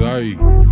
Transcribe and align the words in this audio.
Zay. 0.00 0.69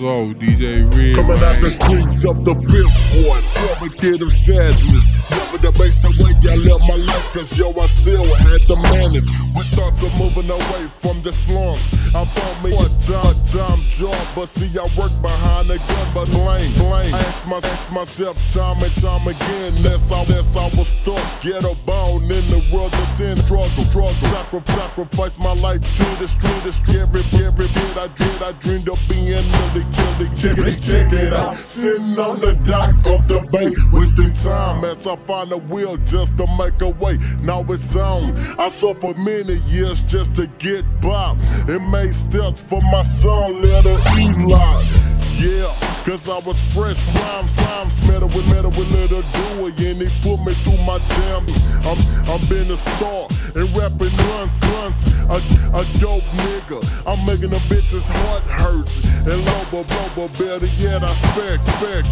Fonzo, 0.00 0.34
DJ 0.34 0.84
Red. 0.96 1.14
Coming 1.14 1.42
out 1.42 1.60
the 1.60 1.70
streets 1.70 2.24
of 2.24 2.44
the 2.44 2.54
fifth 2.54 3.24
ward, 3.24 3.44
trumpeted 3.52 4.22
of 4.22 4.32
sadness. 4.32 5.10
Never 5.30 5.58
debased 5.58 6.02
the 6.02 6.10
way 6.16 6.32
I 6.50 6.56
live 6.56 6.80
my 6.88 6.96
life, 6.96 7.32
cause 7.32 7.56
yo, 7.58 7.72
I 7.78 7.86
still 7.86 8.24
had 8.24 8.62
to 8.62 8.76
manage. 8.76 9.28
With 9.54 9.66
thoughts 9.76 10.02
of 10.02 10.12
moving 10.16 10.50
away 10.50 10.88
from 10.88 11.22
the 11.22 11.32
slums. 11.32 11.92
I 12.14 12.24
found 12.24 12.64
me 12.64 12.76
a 12.76 12.88
time, 12.98 13.36
time 13.44 13.80
job, 13.88 14.16
but 14.34 14.46
see, 14.46 14.70
I 14.78 14.88
work 14.96 15.12
behind 15.20 15.68
the 15.68 15.78
gun, 15.78 16.06
but 16.14 16.26
blame, 16.30 16.72
blame. 16.74 17.14
I 17.14 17.18
ask, 17.30 17.46
my, 17.46 17.56
ask 17.56 17.92
myself 17.92 18.36
time 18.52 18.82
and 18.82 18.94
time 18.96 19.26
again, 19.26 19.76
unless 19.76 20.10
I, 20.10 20.22
unless 20.22 20.56
I 20.56 20.66
was 20.76 20.88
stuck. 20.88 21.22
Get 21.42 21.64
a 21.64 21.74
bone 21.84 22.24
in 22.24 22.46
the 22.48 22.62
world 22.72 22.94
of 22.94 23.06
sin, 23.08 23.34
drug, 23.46 23.70
drug, 23.90 24.14
sacrifice, 24.32 24.76
sacrifice 24.76 25.38
my 25.38 25.52
life 25.54 25.80
to 25.80 26.04
the 26.18 26.28
street, 26.28 26.62
the 26.64 26.72
street. 26.72 27.00
Every, 27.00 27.22
every 27.44 27.68
bit 27.68 27.96
I 27.96 28.06
dreamed, 28.08 28.42
I 28.42 28.52
dreamed 28.52 28.88
of 28.88 28.98
being 29.08 29.44
really 29.44 29.89
chilly. 29.90 30.28
Check 30.34 30.58
it, 30.58 30.80
check 30.80 31.12
it 31.12 31.32
out. 31.32 31.56
Sitting 31.56 32.18
on 32.18 32.40
the 32.40 32.54
dock 32.66 32.94
of 33.06 33.26
the 33.28 33.46
bay, 33.50 33.70
wasting 33.92 34.32
time 34.32 34.84
as 34.84 35.06
I 35.06 35.16
find 35.16 35.52
a 35.52 35.58
wheel 35.58 35.96
just 35.98 36.36
to 36.38 36.46
make 36.56 36.80
a 36.82 36.88
way. 36.88 37.18
Now 37.40 37.64
it's 37.68 37.96
on. 37.96 38.32
I 38.58 38.68
suffered 38.68 39.18
many 39.18 39.54
years 39.66 40.02
just 40.04 40.34
to 40.36 40.46
get 40.58 40.84
by. 41.00 41.36
It 41.68 41.80
made 41.80 42.14
steps 42.14 42.62
for 42.62 42.80
my 42.82 43.02
son, 43.02 43.60
little 43.62 43.98
Eli. 44.18 45.09
Yeah, 45.40 45.72
cause 46.04 46.28
I 46.28 46.38
was 46.40 46.62
fresh 46.74 47.06
rhymes, 47.16 47.56
rhymes, 47.56 48.06
metal 48.06 48.28
with 48.28 48.46
metal 48.52 48.70
with 48.72 48.92
little 48.92 49.22
Dewey, 49.22 49.72
and 49.90 50.02
he 50.02 50.08
put 50.20 50.36
me 50.44 50.52
through 50.64 50.76
my 50.84 50.98
damn. 51.16 51.48
I'm, 51.80 51.96
I'm 52.28 52.46
been 52.46 52.70
a 52.70 52.76
star 52.76 53.26
and 53.54 53.74
rapping 53.74 54.14
runs, 54.28 54.60
runs. 54.60 55.14
A, 55.30 55.40
a 55.72 55.84
dope 55.98 56.28
nigga. 56.44 56.84
I'm 57.06 57.24
making 57.24 57.50
the 57.50 57.60
bitches 57.72 58.10
heart 58.12 58.42
hurt. 58.42 58.86
And 59.26 59.42
lobo, 59.46 59.88
lobo, 59.94 60.28
better 60.36 60.66
yet, 60.76 61.02
I 61.02 61.14
spec, 61.14 61.60
spec. 61.78 62.04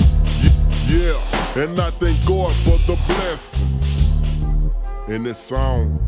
Yeah, 0.87 1.63
and 1.63 1.79
I 1.79 1.91
thank 1.91 2.25
God 2.25 2.57
for 2.65 2.79
the 2.87 2.99
blessing 3.07 3.79
in 5.09 5.23
this 5.23 5.39
song. 5.39 6.01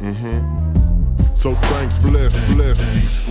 Mm-hmm. 0.00 1.34
So 1.34 1.54
thanks, 1.54 1.98
bless, 1.98 2.54
bless. 2.54 3.27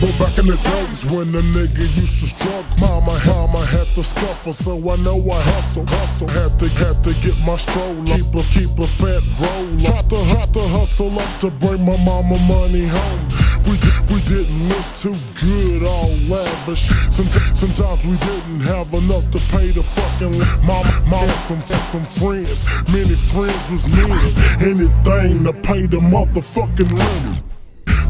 Remember 0.00 0.24
back 0.24 0.38
in 0.38 0.46
the 0.46 0.56
days 0.56 1.04
when 1.06 1.30
the 1.32 1.40
nigga 1.40 1.96
used 1.96 2.20
to 2.20 2.26
struggle. 2.26 2.64
Mama, 2.78 3.20
mama 3.26 3.64
had 3.66 3.86
to 3.94 4.02
scuffle, 4.02 4.52
so 4.52 4.90
I 4.90 4.96
know 4.96 5.18
I 5.30 5.40
hustle, 5.40 5.86
hustle. 5.86 6.28
Had 6.28 6.58
to, 6.60 6.68
had 6.68 7.02
to 7.04 7.14
get 7.14 7.38
my 7.44 7.56
stroll, 7.56 8.02
keep 8.04 8.34
a, 8.34 8.42
keep 8.42 8.78
a 8.78 8.86
fat 8.86 9.22
roll. 9.40 9.80
Tried 9.84 10.10
to, 10.10 10.28
tried 10.28 10.54
to 10.54 10.68
hustle 10.68 11.18
up 11.18 11.40
to 11.40 11.50
bring 11.50 11.84
my 11.84 11.96
mama 11.96 12.38
money 12.38 12.86
home. 12.86 13.28
We, 13.64 13.78
we 14.12 14.20
didn't 14.22 14.68
look 14.68 14.84
too 14.94 15.16
good, 15.40 15.82
all 15.84 16.10
lavish. 16.28 16.88
Sometimes, 17.10 18.04
we 18.04 18.16
didn't 18.18 18.60
have 18.60 18.92
enough 18.92 19.30
to 19.30 19.38
pay 19.50 19.70
the 19.70 19.82
fucking 19.82 20.38
mama, 20.66 21.04
mama, 21.06 21.32
some, 21.32 21.62
some 21.62 22.04
friends. 22.04 22.64
Many 22.88 23.14
friends 23.14 23.70
was 23.70 23.86
needed. 23.86 24.36
Anything 24.60 25.44
to 25.44 25.52
pay 25.62 25.86
the 25.86 25.98
motherfucking 25.98 26.92
rent. 26.92 27.43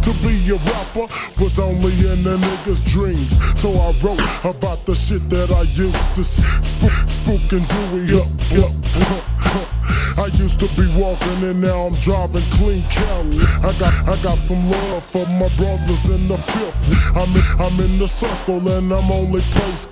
To 0.04 0.12
be 0.20 0.36
a 0.50 0.56
rapper 0.56 1.06
was 1.40 1.58
only 1.58 1.92
in 2.06 2.22
the 2.24 2.36
niggas' 2.36 2.86
dreams. 2.86 3.32
So 3.58 3.72
I 3.72 3.90
wrote 4.02 4.20
about 4.44 4.84
the 4.84 4.94
shit 4.94 5.30
that 5.30 5.50
I 5.50 5.62
used 5.62 6.14
to 6.16 6.22
spook, 6.22 6.92
spook 7.08 7.52
and 7.52 7.66
Dewey 7.66 8.20
up, 8.20 8.28
up, 8.52 8.74
up. 9.56 10.18
I 10.18 10.26
used 10.34 10.60
to 10.60 10.68
be 10.76 10.86
walking 10.94 11.42
and 11.42 11.60
now 11.60 11.86
I'm 11.86 11.94
driving 11.96 12.44
clean 12.52 12.82
Cali. 12.82 13.38
I 13.64 13.72
got 13.78 13.94
I 14.06 14.22
got 14.22 14.36
some 14.36 14.70
love 14.70 15.02
for 15.02 15.26
my 15.40 15.48
brothers 15.56 16.04
in 16.10 16.28
the 16.28 16.36
fifth. 16.36 17.16
I'm 17.16 17.34
in, 17.34 17.42
I'm 17.58 17.80
in 17.80 17.98
the 17.98 18.06
circle 18.06 18.60
and 18.76 18.92
I'm 18.92 19.10
only 19.10 19.40
case. 19.40 19.88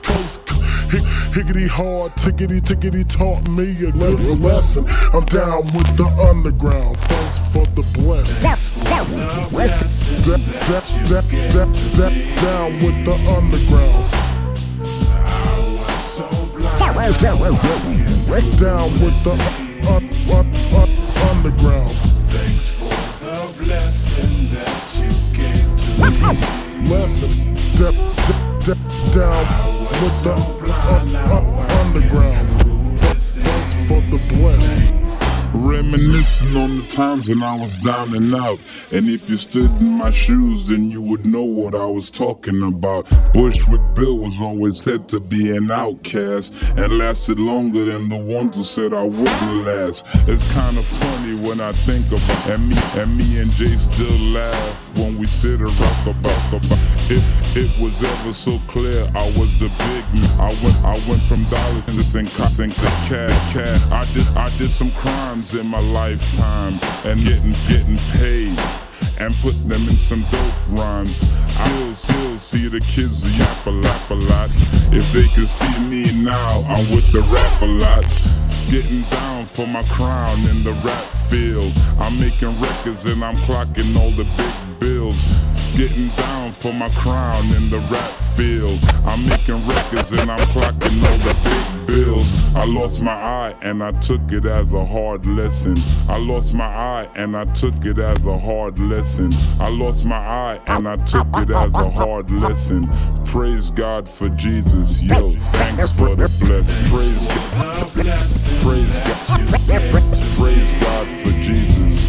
Hick, 0.93 1.05
higgity 1.33 1.67
hard, 1.67 2.13
tickety 2.17 2.61
tickety 2.61 3.03
taught 3.03 3.49
me 3.49 3.73
a 3.83 3.89
little 3.91 4.37
lesson. 4.37 4.85
I'm 5.15 5.25
down 5.25 5.65
with 5.73 5.89
the 5.97 6.05
underground. 6.31 6.99
Thanks 6.99 7.39
for 7.53 7.67
the 7.75 7.83
dap, 10.69 10.85
dap, 11.09 11.25
dap, 11.53 11.69
dap, 11.97 12.13
down 12.43 12.73
with 12.79 13.05
the 13.05 13.15
underground. 13.29 14.23
Down 18.59 18.93
with 18.93 19.25
the 19.25 19.33
un, 19.89 20.05
un, 20.31 20.47
un, 20.73 20.91
underground. 21.31 21.97
Thanks 22.31 22.69
for 22.71 22.95
the 23.25 23.65
blessing 23.65 24.35
that 24.55 24.83
you 24.95 25.11
gave 25.37 25.67
to 25.81 25.89
me. 26.33 26.89
Lesson. 26.89 27.31
Dap, 27.75 27.95
dap, 28.27 28.43
dap, 28.65 28.79
down 29.13 29.45
with 30.01 30.17
the 30.23 30.62
times 36.93 37.29
when 37.29 37.43
I 37.43 37.59
was 37.59 37.79
down 37.79 38.15
and 38.15 38.35
out. 38.35 38.59
And 38.93 39.09
if 39.09 39.31
you 39.31 39.39
stood 39.39 39.71
in 39.81 39.97
my 39.97 40.11
shoes, 40.11 40.69
then 40.69 40.91
you 40.91 41.01
would 41.01 41.25
know 41.25 41.43
what 41.43 41.75
I 41.75 41.87
was 41.87 42.11
talking 42.11 42.63
about. 42.63 43.09
Bushwick 43.33 43.81
Bill 43.95 44.19
was 44.19 44.41
always 44.41 44.83
said 44.83 45.09
to 45.09 45.21
be 45.21 45.57
an 45.57 45.71
outcast 45.71 46.53
and 46.77 46.99
lasted 46.99 47.39
longer 47.39 47.85
than 47.87 48.11
the 48.11 48.19
ones 48.19 48.57
who 48.57 48.65
said 48.65 48.93
I 48.93 49.05
wouldn't 49.05 49.65
last. 49.65 50.05
It's 50.29 50.45
kind 50.53 50.77
of 50.77 50.85
funny 50.85 51.35
when 51.47 51.61
I 51.61 51.73
think 51.73 52.07
about 52.09 52.51
and 52.51 52.69
me 52.69 52.77
and 53.01 53.17
me 53.17 53.41
and 53.41 53.51
Jay 53.53 53.77
still 53.77 54.19
laugh 54.33 54.99
when 54.99 55.17
we 55.17 55.27
sit 55.27 55.61
and 55.61 55.81
rock 55.81 56.07
about 56.07 56.53
about. 56.53 56.79
If 57.09 57.57
it 57.57 57.83
was 57.83 58.03
ever 58.03 58.33
so 58.33 58.59
clear, 58.69 59.11
I 59.15 59.27
was 59.39 59.59
the 59.59 59.69
big 59.69 60.21
man. 60.21 60.41
I 60.41 60.51
went 60.63 60.77
I 60.85 61.09
went 61.09 61.23
from 61.23 61.45
dollars 61.45 61.87
to 61.87 62.03
sink 62.03 62.31
sink 62.31 62.75
cat 62.75 63.53
cat. 63.53 63.93
I 63.93 64.05
did 64.13 64.27
I 64.37 64.55
did 64.59 64.71
some 64.71 64.91
crimes 64.91 65.55
in 65.55 65.67
my 65.69 65.81
lifetime 65.81 66.82
and 67.05 67.21
getting 67.23 67.53
getting 67.69 67.99
paid 68.19 68.59
and 69.19 69.35
putting 69.37 69.69
them 69.69 69.89
in 69.89 69.97
some 69.97 70.23
dope 70.31 70.69
rhymes. 70.69 71.23
I 71.57 71.93
still, 71.95 72.39
see 72.39 72.69
the 72.69 72.81
kids 72.81 73.25
yap 73.39 73.67
a 73.67 73.71
lap 73.71 74.11
a 74.11 74.15
lot. 74.15 74.51
If 74.91 75.11
they 75.13 75.29
could 75.35 75.49
see 75.49 75.79
me 75.87 76.11
now, 76.13 76.65
I'm 76.69 76.91
with 76.91 77.11
the 77.13 77.21
Rap-A-Lot. 77.21 78.05
Getting 78.71 79.03
down 79.11 79.45
for 79.45 79.67
my 79.67 79.83
crown 79.85 80.39
in 80.49 80.65
the 80.65 80.73
rap 80.85 81.05
field. 81.29 81.73
I'm 82.01 82.19
making 82.19 82.59
records 82.61 83.05
and 83.05 83.23
I'm 83.25 83.37
clocking 83.39 83.97
all 83.97 84.11
the 84.11 84.25
big 84.37 84.81
bills. 84.81 85.25
Getting 85.77 86.09
down 86.17 86.51
for 86.51 86.73
my 86.73 86.89
crown 86.91 87.45
in 87.57 87.71
the 87.71 87.79
rap 87.93 88.11
field. 88.35 88.81
I'm 89.05 89.27
making 89.27 89.67
records 89.67 90.13
and 90.13 90.31
I'm 90.31 90.47
clocking 90.51 90.99
all 91.11 91.19
the 91.19 91.35
big 91.45 91.52
bills. 91.93 92.35
I 92.55 92.65
lost 92.65 93.01
my 93.01 93.13
eye 93.13 93.55
and 93.63 93.83
I 93.83 93.93
took 94.01 94.33
it 94.33 94.47
as 94.47 94.73
a 94.73 94.85
hard 94.85 95.27
lesson. 95.27 95.77
I 96.09 96.19
lost 96.19 96.55
my 96.55 96.65
eye 96.65 97.09
and 97.17 97.37
I 97.37 97.45
took 97.53 97.85
it 97.85 97.99
as 97.99 98.27
a 98.27 98.39
hard 98.39 98.79
lesson. 98.79 99.31
I 99.61 99.69
lost 99.69 100.05
my 100.05 100.17
eye 100.17 100.61
and 100.67 100.89
I 100.89 100.97
took 101.05 101.27
it 101.37 101.51
as 101.51 101.75
a 101.75 101.91
hard 101.91 102.31
lesson. 102.31 102.89
Praise 103.27 103.71
God 103.71 104.09
for 104.09 104.29
Jesus, 104.31 105.03
yo. 105.03 105.31
Thanks 105.31 105.93
for 105.93 106.15
the 106.17 106.29
blessing. 106.41 106.87
Praise 106.89 107.27
God. 107.29 107.89
Praise 108.63 108.99
God. 108.99 109.43
Praise 110.39 110.75
God 110.75 111.07
for 111.21 111.31
Jesus. 111.43 112.07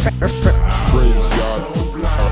Praise 0.00 1.28
God 1.28 1.66
for 1.66 1.98
God, 1.98 2.29